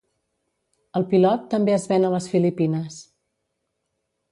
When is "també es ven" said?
1.51-2.07